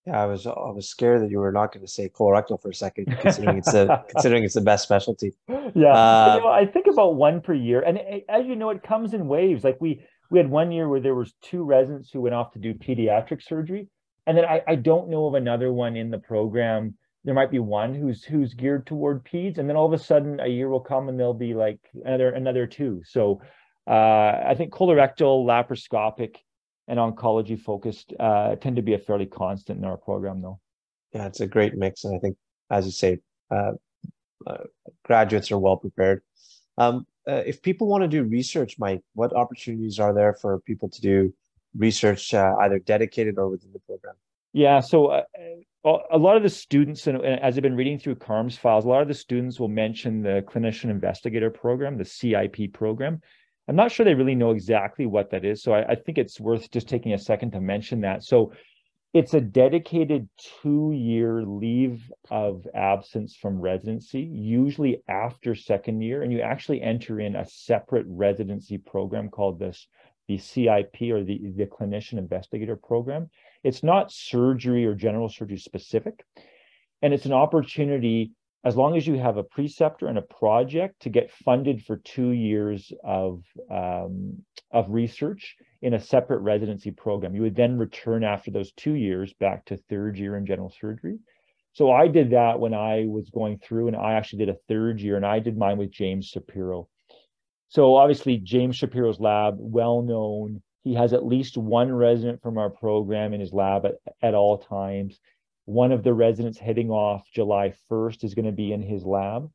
Yeah, 0.10 0.24
I 0.24 0.25
was 0.25 0.48
I 0.48 0.72
was 0.72 0.89
scared 0.89 1.22
that 1.22 1.30
you 1.30 1.38
were 1.38 1.51
not 1.51 1.72
going 1.72 1.86
to 1.86 1.92
say 1.92 2.10
colorectal 2.10 2.60
for 2.60 2.70
a 2.70 2.74
second, 2.74 3.16
considering 3.22 3.60
it's 3.60 3.74
a 3.75 4.04
considering 4.10 4.44
it's 4.44 4.56
the 4.56 4.62
best 4.62 4.84
specialty. 4.84 5.34
Yeah, 5.48 5.94
uh, 5.94 6.36
you 6.36 6.42
know, 6.42 6.48
I 6.50 6.66
think 6.66 6.88
about 6.88 7.16
one 7.16 7.42
per 7.42 7.54
year, 7.54 7.82
and 7.82 8.00
as 8.28 8.48
you 8.48 8.56
know, 8.56 8.72
it 8.72 8.82
comes 8.82 9.13
in 9.13 9.28
waves. 9.28 9.63
Like 9.63 9.78
we 9.80 10.04
we 10.32 10.39
had 10.39 10.50
one 10.50 10.72
year 10.72 10.89
where 10.89 11.00
there 11.00 11.13
was 11.13 11.34
two 11.44 11.63
residents 11.63 12.10
who 12.10 12.22
went 12.22 12.34
off 12.34 12.54
to 12.54 12.60
do 12.60 12.74
pediatric 12.74 13.44
surgery, 13.44 13.88
and 14.25 14.36
then 14.36 14.46
I, 14.46 14.63
I 14.68 14.75
don't 14.75 15.10
know 15.10 15.28
of 15.28 15.36
another 15.36 15.72
one 15.72 15.96
in 15.96 16.10
the 16.10 16.20
program. 16.20 16.96
There 17.24 17.36
might 17.36 17.51
be 17.51 17.60
one 17.60 17.94
who's 17.94 18.24
who's 18.24 18.56
geared 18.56 18.88
toward 18.88 19.24
peds, 19.25 19.60
and 19.60 19.70
then 19.70 19.75
all 19.75 19.86
of 19.86 19.94
a 19.94 20.04
sudden 20.04 20.39
a 20.39 20.48
year 20.48 20.70
will 20.70 20.80
come 20.80 21.08
and 21.08 21.20
there'll 21.20 21.36
be 21.36 21.54
like 21.54 21.80
another 22.04 22.32
another 22.32 22.66
two. 22.66 23.04
So 23.06 23.42
uh, 23.86 24.42
I 24.48 24.56
think 24.58 24.74
colorectal, 24.74 25.46
laparoscopic, 25.46 26.38
and 26.89 27.00
oncology 27.00 27.58
focused 27.58 28.13
uh, 28.19 28.55
tend 28.55 28.75
to 28.75 28.81
be 28.81 28.96
a 28.96 29.00
fairly 29.00 29.27
constant 29.27 29.79
in 29.79 29.86
our 29.86 29.96
program, 29.96 30.41
though. 30.41 30.60
Yeah, 31.13 31.27
it's 31.27 31.39
a 31.39 31.48
great 31.48 31.75
mix, 31.75 32.03
and 32.03 32.15
I 32.15 32.19
think, 32.19 32.36
as 32.69 32.86
you 32.86 32.91
say, 32.91 33.19
uh, 33.51 33.74
uh, 34.46 34.63
graduates 35.03 35.51
are 35.51 35.60
well 35.60 35.77
prepared. 35.77 36.22
Um, 36.77 37.05
uh, 37.27 37.43
if 37.46 37.62
people 37.62 37.88
want 37.88 38.03
to 38.03 38.08
do 38.08 38.24
research, 38.24 38.77
Mike, 38.79 39.01
what 39.13 39.34
opportunities 39.34 40.00
are 40.00 40.13
there 40.13 40.34
for 40.34 40.60
people 40.62 40.89
to 40.89 41.01
do 41.01 41.34
research, 41.77 42.34
uh, 42.34 42.55
either 42.62 42.79
dedicated 42.79 43.38
or 43.38 43.50
within 43.50 43.72
the 43.72 43.79
program? 43.79 44.15
Yeah, 44.53 44.79
so 44.79 45.08
uh, 45.08 45.24
a 45.84 46.17
lot 46.17 46.38
of 46.38 46.43
the 46.43 46.50
students, 46.50 47.05
and 47.05 47.24
as 47.24 47.55
I've 47.55 47.63
been 47.63 47.75
reading 47.75 48.00
through 48.00 48.15
CaRMS 48.15 48.58
files, 48.58 48.86
a 48.86 48.88
lot 48.88 49.03
of 49.03 49.08
the 49.08 49.13
students 49.13 49.60
will 49.60 49.67
mention 49.67 50.24
the 50.24 50.43
clinician 50.48 50.89
investigator 50.89 51.51
program, 51.51 51.98
the 51.98 52.05
CIP 52.05 52.74
program. 52.74 53.22
I'm 53.70 53.76
not 53.76 53.92
sure 53.92 54.04
they 54.04 54.16
really 54.16 54.34
know 54.34 54.50
exactly 54.50 55.06
what 55.06 55.30
that 55.30 55.46
is. 55.46 55.62
So 55.62 55.74
I, 55.74 55.92
I, 55.92 55.96
think 55.96 56.18
it's 56.18 56.40
worth 56.40 56.72
just 56.72 56.90
taking 56.90 57.14
a 57.14 57.20
second 57.20 57.52
to 57.52 57.62
mention 57.62 58.02
that. 58.02 58.24
So 58.24 58.52
it's 59.14 59.36
a 59.36 59.42
dedicated 59.42 60.28
two 60.64 60.92
year 60.92 61.44
leave 61.44 62.12
of 62.32 62.66
absence 62.74 63.36
from 63.36 63.62
residency, 63.62 64.22
usually 64.22 65.04
after 65.08 65.54
second 65.54 66.02
year. 66.02 66.24
And 66.24 66.34
you 66.34 66.42
actually 66.42 66.82
enter 66.82 67.20
in 67.20 67.36
a 67.36 67.46
separate 67.46 68.08
residency 68.10 68.80
program 68.80 69.30
called 69.30 69.60
this 69.60 69.88
the 70.28 70.40
CIP 70.40 71.02
or 71.12 71.24
the, 71.24 71.40
the 71.56 71.68
clinician 71.68 72.18
investigator 72.18 72.76
program. 72.76 73.30
It's 73.64 73.84
not 73.84 74.12
surgery 74.12 74.84
or 74.84 74.96
general 74.96 75.30
surgery 75.30 75.58
specific. 75.58 76.26
And 77.04 77.14
it's 77.14 77.26
an 77.26 77.34
opportunity 77.34 78.32
as 78.63 78.75
long 78.75 78.98
as 78.98 79.08
you 79.08 79.18
have 79.18 79.38
a 79.38 79.44
preceptor 79.44 80.08
and 80.08 80.18
a 80.18 80.22
project 80.24 81.01
to 81.01 81.10
get 81.10 81.32
funded 81.32 81.84
for 81.84 81.98
two 81.98 82.32
years 82.32 82.92
of 83.04 83.44
um, 83.72 84.44
of 84.72 84.89
research 84.89 85.56
in 85.82 85.94
a 85.94 86.00
separate 86.00 86.39
residency 86.39 86.92
program. 86.92 87.36
You 87.36 87.42
would 87.44 87.56
then 87.56 87.78
return 87.78 88.24
after 88.24 88.51
those 88.51 88.72
two 88.74 88.94
years 88.94 89.34
back 89.34 89.66
to 89.66 89.78
third 89.78 90.18
year 90.18 90.38
in 90.38 90.46
general 90.46 90.74
surgery. 90.80 91.18
So 91.74 91.92
I 91.92 92.08
did 92.08 92.32
that 92.32 92.60
when 92.60 92.74
I 92.74 93.06
was 93.08 93.30
going 93.30 93.60
through, 93.60 93.88
and 93.88 93.96
I 93.96 94.13
actually 94.13 94.46
did 94.46 94.54
a 94.54 94.60
third 94.68 95.00
year, 95.00 95.16
and 95.16 95.25
I 95.25 95.39
did 95.39 95.58
mine 95.58 95.78
with 95.78 95.92
James 95.92 96.25
Shapiro. 96.25 96.88
So 97.70 97.96
obviously, 97.96 98.38
James 98.38 98.75
Shapiro's 98.75 99.20
lab, 99.20 99.56
well 99.60 100.01
known. 100.01 100.62
He 100.84 100.96
has 100.96 101.13
at 101.13 101.25
least 101.25 101.58
one 101.58 101.92
resident 101.94 102.42
from 102.42 102.58
our 102.58 102.70
program 102.70 103.34
in 103.34 103.39
his 103.39 103.54
lab 103.54 103.86
at, 103.86 103.96
at 104.22 104.34
all 104.34 104.58
times. 104.58 105.20
One 105.70 105.92
of 105.92 106.02
the 106.02 106.16
residents 106.16 106.58
heading 106.58 106.90
off 106.90 107.30
July 107.32 107.76
1st 107.92 108.24
is 108.24 108.34
going 108.34 108.48
to 108.48 108.52
be 108.52 108.74
in 108.74 108.82
his 108.82 109.06
lab. 109.06 109.52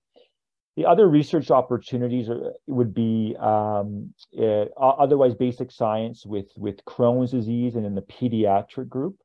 The 0.77 0.87
other 0.87 1.09
research 1.09 1.51
opportunities 1.51 2.29
are, 2.29 2.53
would 2.69 2.95
be 2.95 3.35
um, 3.41 4.15
uh, 4.39 4.67
otherwise 4.79 5.35
basic 5.35 5.73
science 5.73 6.25
with, 6.25 6.53
with 6.57 6.85
Crohn's 6.85 7.33
disease 7.33 7.75
and 7.75 7.85
in 7.85 7.97
the 7.97 8.03
pediatric 8.03 8.89
group. 8.89 9.17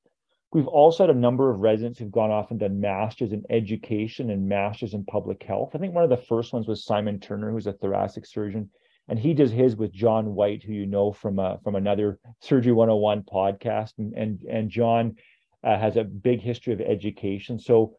We've 0.51 0.67
also 0.67 1.03
had 1.03 1.15
a 1.15 1.19
number 1.19 1.51
of 1.51 1.59
residents 1.59 1.99
who've 1.99 2.11
gone 2.11 2.31
off 2.31 2.49
and 2.49 2.59
done 2.59 2.81
masters 2.81 3.33
in 3.33 3.43
education 3.51 4.31
and 4.31 4.49
masters 4.49 4.95
in 4.95 5.05
public 5.05 5.43
health. 5.43 5.75
I 5.75 5.77
think 5.77 5.93
one 5.93 6.03
of 6.03 6.09
the 6.09 6.17
first 6.17 6.53
ones 6.53 6.67
was 6.67 6.85
Simon 6.85 7.19
Turner, 7.19 7.51
who's 7.51 7.67
a 7.67 7.73
thoracic 7.73 8.25
surgeon, 8.25 8.67
and 9.07 9.19
he 9.19 9.35
does 9.35 9.51
his 9.51 9.75
with 9.75 9.93
John 9.93 10.33
White, 10.33 10.63
who 10.63 10.73
you 10.73 10.87
know 10.87 11.11
from 11.11 11.37
uh, 11.37 11.57
from 11.57 11.75
another 11.75 12.17
Surgery 12.39 12.71
101 12.71 13.25
podcast. 13.31 13.93
And 13.99 14.13
and, 14.15 14.41
and 14.49 14.71
John 14.71 15.17
uh, 15.63 15.77
has 15.77 15.97
a 15.97 16.03
big 16.03 16.41
history 16.41 16.73
of 16.73 16.81
education. 16.81 17.59
So 17.59 17.95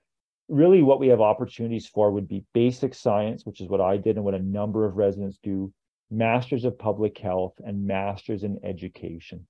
really 0.48 0.82
what 0.82 1.00
we 1.00 1.08
have 1.08 1.20
opportunities 1.20 1.86
for 1.86 2.10
would 2.10 2.28
be 2.28 2.44
basic 2.52 2.94
science, 2.94 3.46
which 3.46 3.60
is 3.60 3.68
what 3.68 3.80
I 3.80 3.96
did 3.96 4.16
and 4.16 4.24
what 4.24 4.34
a 4.34 4.42
number 4.42 4.84
of 4.84 4.96
residents 4.96 5.38
do, 5.42 5.72
masters 6.10 6.64
of 6.64 6.78
public 6.78 7.16
health 7.18 7.54
and 7.64 7.86
masters 7.86 8.42
in 8.42 8.58
education. 8.64 9.46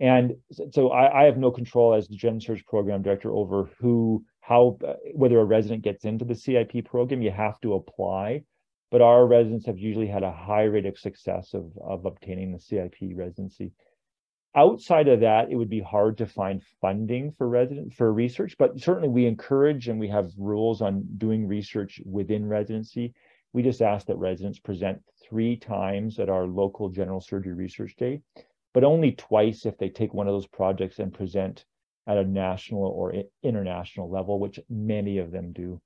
And 0.00 0.34
so 0.72 0.90
I, 0.90 1.22
I 1.22 1.24
have 1.24 1.36
no 1.36 1.50
control 1.50 1.94
as 1.94 2.08
the 2.08 2.16
Gen 2.16 2.40
Surg 2.40 2.64
program 2.66 3.02
director 3.02 3.30
over 3.30 3.70
who, 3.78 4.24
how, 4.40 4.78
uh, 4.86 4.94
whether 5.14 5.38
a 5.38 5.44
resident 5.44 5.82
gets 5.82 6.04
into 6.04 6.24
the 6.24 6.34
CIP 6.34 6.84
program, 6.84 7.22
you 7.22 7.30
have 7.30 7.60
to 7.60 7.74
apply. 7.74 8.42
But 8.90 9.02
our 9.02 9.26
residents 9.26 9.66
have 9.66 9.78
usually 9.78 10.06
had 10.06 10.22
a 10.22 10.32
high 10.32 10.64
rate 10.64 10.86
of 10.86 10.98
success 10.98 11.54
of, 11.54 11.72
of 11.82 12.06
obtaining 12.06 12.52
the 12.52 12.60
CIP 12.60 12.94
residency 13.14 13.72
outside 14.56 15.08
of 15.08 15.20
that 15.20 15.50
it 15.50 15.56
would 15.56 15.68
be 15.68 15.80
hard 15.80 16.16
to 16.18 16.26
find 16.26 16.62
funding 16.80 17.32
for 17.32 17.48
resident 17.48 17.92
for 17.92 18.12
research 18.12 18.56
but 18.58 18.78
certainly 18.78 19.08
we 19.08 19.26
encourage 19.26 19.88
and 19.88 19.98
we 19.98 20.08
have 20.08 20.30
rules 20.38 20.80
on 20.80 21.04
doing 21.18 21.46
research 21.46 22.00
within 22.04 22.46
residency. 22.46 23.12
We 23.52 23.62
just 23.62 23.82
ask 23.82 24.06
that 24.06 24.16
residents 24.16 24.58
present 24.58 25.00
three 25.22 25.56
times 25.56 26.18
at 26.18 26.28
our 26.28 26.46
local 26.46 26.88
general 26.88 27.20
surgery 27.20 27.54
research 27.54 27.96
day 27.96 28.20
but 28.72 28.84
only 28.84 29.12
twice 29.12 29.66
if 29.66 29.78
they 29.78 29.88
take 29.88 30.14
one 30.14 30.26
of 30.28 30.34
those 30.34 30.46
projects 30.46 30.98
and 30.98 31.12
present 31.12 31.64
at 32.06 32.18
a 32.18 32.24
national 32.24 32.82
or 32.84 33.14
international 33.42 34.10
level 34.10 34.38
which 34.38 34.60
many 34.68 35.18
of 35.18 35.30
them 35.30 35.52
do 35.52 35.80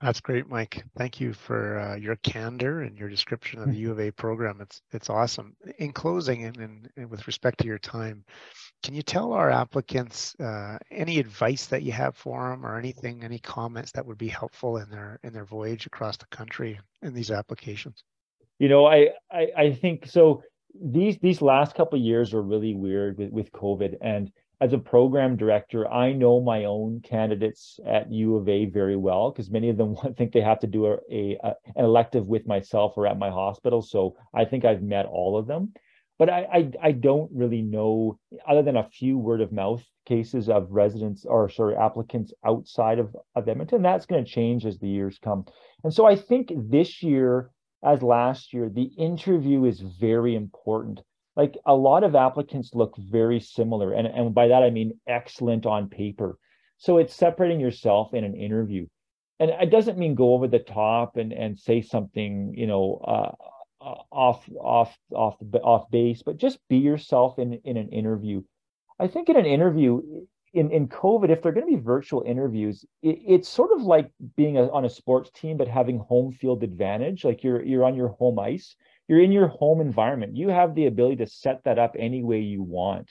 that's 0.00 0.20
great, 0.20 0.48
Mike. 0.48 0.84
Thank 0.96 1.20
you 1.20 1.32
for 1.32 1.78
uh, 1.78 1.96
your 1.96 2.16
candor 2.16 2.82
and 2.82 2.96
your 2.96 3.08
description 3.08 3.60
of 3.60 3.70
the 3.70 3.78
U 3.78 3.90
of 3.90 3.98
A 3.98 4.10
program. 4.12 4.60
It's 4.60 4.80
it's 4.92 5.10
awesome. 5.10 5.56
In 5.78 5.92
closing, 5.92 6.44
and, 6.44 6.56
and, 6.56 6.90
and 6.96 7.10
with 7.10 7.26
respect 7.26 7.58
to 7.60 7.66
your 7.66 7.78
time, 7.78 8.24
can 8.84 8.94
you 8.94 9.02
tell 9.02 9.32
our 9.32 9.50
applicants 9.50 10.38
uh, 10.38 10.78
any 10.90 11.18
advice 11.18 11.66
that 11.66 11.82
you 11.82 11.90
have 11.92 12.16
for 12.16 12.48
them, 12.48 12.64
or 12.64 12.78
anything, 12.78 13.24
any 13.24 13.40
comments 13.40 13.90
that 13.92 14.06
would 14.06 14.18
be 14.18 14.28
helpful 14.28 14.76
in 14.76 14.88
their 14.88 15.18
in 15.24 15.32
their 15.32 15.44
voyage 15.44 15.86
across 15.86 16.16
the 16.16 16.26
country 16.26 16.78
in 17.02 17.12
these 17.12 17.32
applications? 17.32 18.04
You 18.58 18.68
know, 18.68 18.86
I 18.86 19.08
I, 19.32 19.48
I 19.56 19.72
think 19.72 20.06
so. 20.06 20.42
These 20.80 21.18
these 21.18 21.42
last 21.42 21.74
couple 21.74 21.98
years 21.98 22.32
were 22.32 22.42
really 22.42 22.74
weird 22.74 23.18
with 23.18 23.32
with 23.32 23.50
COVID, 23.50 23.96
and 24.00 24.30
as 24.60 24.72
a 24.72 24.78
program 24.78 25.36
director, 25.36 25.88
I 25.88 26.12
know 26.12 26.40
my 26.40 26.64
own 26.64 27.00
candidates 27.00 27.78
at 27.86 28.12
U 28.12 28.36
of 28.36 28.48
A 28.48 28.66
very 28.66 28.96
well 28.96 29.30
because 29.30 29.50
many 29.50 29.68
of 29.68 29.76
them 29.76 29.96
think 30.16 30.32
they 30.32 30.40
have 30.40 30.60
to 30.60 30.66
do 30.66 30.86
a, 30.86 30.98
a, 31.10 31.38
a, 31.42 31.54
an 31.76 31.84
elective 31.84 32.26
with 32.26 32.46
myself 32.46 32.94
or 32.96 33.06
at 33.06 33.18
my 33.18 33.30
hospital. 33.30 33.82
So 33.82 34.16
I 34.34 34.44
think 34.44 34.64
I've 34.64 34.82
met 34.82 35.06
all 35.06 35.38
of 35.38 35.46
them, 35.46 35.72
but 36.18 36.28
I, 36.28 36.46
I, 36.52 36.70
I 36.82 36.92
don't 36.92 37.30
really 37.32 37.62
know 37.62 38.18
other 38.48 38.62
than 38.62 38.76
a 38.76 38.88
few 38.88 39.16
word 39.16 39.40
of 39.40 39.52
mouth 39.52 39.84
cases 40.06 40.48
of 40.48 40.70
residents 40.70 41.24
or 41.24 41.48
sorry 41.50 41.76
applicants 41.76 42.32
outside 42.44 42.98
of, 42.98 43.14
of 43.36 43.48
Edmonton. 43.48 43.82
That's 43.82 44.06
going 44.06 44.24
to 44.24 44.30
change 44.30 44.66
as 44.66 44.78
the 44.78 44.88
years 44.88 45.18
come, 45.22 45.44
and 45.84 45.94
so 45.94 46.04
I 46.04 46.16
think 46.16 46.50
this 46.56 47.02
year 47.02 47.50
as 47.84 48.02
last 48.02 48.52
year, 48.52 48.68
the 48.68 48.90
interview 48.98 49.64
is 49.64 49.80
very 49.80 50.34
important 50.34 51.00
like 51.38 51.56
a 51.64 51.74
lot 51.74 52.02
of 52.02 52.16
applicants 52.16 52.74
look 52.74 52.96
very 52.98 53.38
similar. 53.38 53.92
And, 53.92 54.08
and 54.08 54.34
by 54.34 54.48
that, 54.48 54.64
I 54.64 54.70
mean 54.70 54.98
excellent 55.06 55.66
on 55.66 55.88
paper. 55.88 56.36
So 56.78 56.98
it's 56.98 57.14
separating 57.14 57.60
yourself 57.60 58.12
in 58.12 58.24
an 58.24 58.34
interview. 58.34 58.88
And 59.38 59.50
it 59.50 59.70
doesn't 59.70 59.98
mean 59.98 60.16
go 60.16 60.34
over 60.34 60.48
the 60.48 60.58
top 60.58 61.16
and, 61.16 61.32
and 61.32 61.56
say 61.56 61.80
something, 61.80 62.54
you 62.56 62.66
know, 62.66 63.00
uh, 63.06 63.32
uh 63.80 64.02
off 64.10 64.48
off 64.60 64.98
off 65.14 65.36
off 65.62 65.88
base, 65.92 66.22
but 66.24 66.38
just 66.38 66.58
be 66.68 66.78
yourself 66.78 67.38
in 67.38 67.52
in 67.64 67.76
an 67.76 67.90
interview. 67.90 68.42
I 68.98 69.06
think 69.06 69.28
in 69.28 69.36
an 69.36 69.46
interview 69.46 70.02
in 70.54 70.72
in 70.72 70.88
COVID, 70.88 71.30
if 71.30 71.40
they're 71.40 71.52
going 71.52 71.70
to 71.70 71.76
be 71.76 71.80
virtual 71.80 72.22
interviews, 72.26 72.84
it, 73.02 73.20
it's 73.24 73.48
sort 73.48 73.70
of 73.70 73.82
like 73.82 74.10
being 74.36 74.56
a, 74.56 74.68
on 74.70 74.84
a 74.84 74.90
sports 74.90 75.30
team 75.30 75.56
but 75.56 75.68
having 75.68 76.00
home 76.00 76.32
field 76.32 76.64
advantage. 76.64 77.24
Like 77.24 77.44
you're 77.44 77.62
you're 77.62 77.84
on 77.84 77.94
your 77.94 78.08
home 78.08 78.40
ice, 78.40 78.74
you're 79.08 79.22
in 79.22 79.32
your 79.32 79.48
home 79.48 79.80
environment. 79.80 80.36
You 80.36 80.50
have 80.50 80.74
the 80.74 80.86
ability 80.86 81.16
to 81.16 81.26
set 81.26 81.64
that 81.64 81.78
up 81.78 81.96
any 81.98 82.22
way 82.22 82.40
you 82.40 82.62
want, 82.62 83.10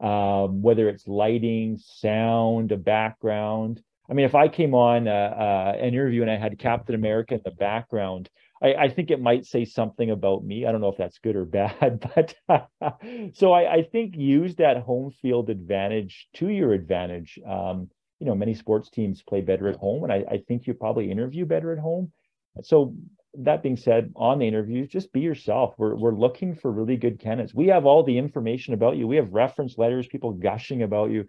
um, 0.00 0.62
whether 0.62 0.88
it's 0.88 1.08
lighting, 1.08 1.78
sound, 1.78 2.70
a 2.72 2.76
background. 2.76 3.82
I 4.08 4.12
mean, 4.12 4.26
if 4.26 4.34
I 4.34 4.48
came 4.48 4.74
on 4.74 5.08
uh, 5.08 5.10
uh, 5.10 5.72
an 5.78 5.88
interview 5.94 6.20
and 6.20 6.30
I 6.30 6.36
had 6.36 6.58
Captain 6.58 6.94
America 6.94 7.34
in 7.34 7.40
the 7.42 7.50
background, 7.50 8.28
I, 8.62 8.74
I, 8.74 8.88
think 8.90 9.10
it 9.10 9.20
might 9.20 9.46
say 9.46 9.64
something 9.64 10.10
about 10.10 10.44
me. 10.44 10.66
I 10.66 10.72
don't 10.72 10.82
know 10.82 10.90
if 10.90 10.98
that's 10.98 11.18
good 11.18 11.36
or 11.36 11.44
bad, 11.46 12.06
but 12.14 12.34
so 13.34 13.52
I, 13.52 13.72
I, 13.72 13.82
think 13.82 14.14
use 14.16 14.56
that 14.56 14.76
home 14.82 15.10
field 15.22 15.48
advantage 15.48 16.28
to 16.34 16.48
your 16.48 16.74
advantage. 16.74 17.38
Um, 17.46 17.88
you 18.20 18.26
know, 18.26 18.34
many 18.34 18.54
sports 18.54 18.90
teams 18.90 19.22
play 19.22 19.40
better 19.40 19.68
at 19.68 19.76
home, 19.76 20.04
and 20.04 20.12
I, 20.12 20.24
I 20.30 20.38
think 20.46 20.66
you 20.66 20.74
probably 20.74 21.10
interview 21.10 21.46
better 21.46 21.72
at 21.72 21.78
home. 21.78 22.12
So 22.62 22.94
that 23.38 23.62
being 23.62 23.76
said, 23.76 24.12
on 24.16 24.38
the 24.38 24.46
interviews, 24.46 24.88
just 24.88 25.12
be 25.12 25.20
yourself. 25.20 25.74
We're 25.78 25.94
we're 25.96 26.14
looking 26.14 26.54
for 26.54 26.70
really 26.70 26.96
good 26.96 27.18
candidates. 27.18 27.54
We 27.54 27.66
have 27.68 27.86
all 27.86 28.02
the 28.02 28.16
information 28.16 28.74
about 28.74 28.96
you. 28.96 29.06
We 29.06 29.16
have 29.16 29.32
reference 29.32 29.76
letters, 29.78 30.06
people 30.06 30.32
gushing 30.32 30.82
about 30.82 31.10
you. 31.10 31.26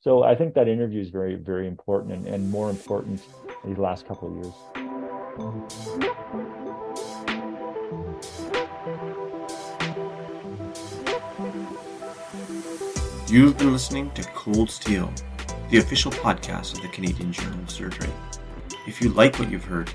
So 0.00 0.22
I 0.22 0.34
think 0.34 0.54
that 0.54 0.68
interview 0.68 1.00
is 1.00 1.10
very, 1.10 1.34
very 1.34 1.66
important 1.66 2.14
and, 2.14 2.26
and 2.26 2.50
more 2.50 2.70
important 2.70 3.20
these 3.64 3.78
last 3.78 4.06
couple 4.06 4.28
of 4.28 4.36
years. 4.36 4.54
You've 13.28 13.58
been 13.58 13.72
listening 13.72 14.10
to 14.12 14.22
Cold 14.34 14.70
Steel, 14.70 15.12
the 15.70 15.78
official 15.78 16.12
podcast 16.12 16.76
of 16.76 16.82
the 16.82 16.88
Canadian 16.88 17.32
Journal 17.32 17.60
of 17.60 17.70
Surgery. 17.70 18.10
If 18.86 19.02
you 19.02 19.10
like 19.10 19.38
what 19.38 19.50
you've 19.50 19.64
heard, 19.64 19.90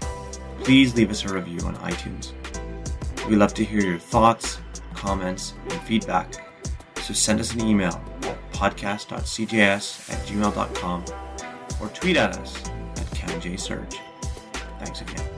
please 0.63 0.95
leave 0.95 1.11
us 1.11 1.25
a 1.25 1.33
review 1.33 1.59
on 1.65 1.75
iTunes. 1.77 2.31
We 3.27 3.35
love 3.35 3.53
to 3.55 3.65
hear 3.65 3.81
your 3.81 3.99
thoughts, 3.99 4.59
comments, 4.93 5.53
and 5.69 5.81
feedback, 5.81 6.33
so 7.01 7.13
send 7.13 7.39
us 7.39 7.53
an 7.53 7.61
email 7.61 8.01
podcast.cjs 8.51 10.11
at 10.11 10.25
gmail.com 10.25 11.05
or 11.81 11.87
tweet 11.89 12.17
at 12.17 12.37
us 12.37 12.65
at 12.65 13.07
CanJSurg. 13.07 13.93
Thanks 14.79 15.01
again. 15.01 15.32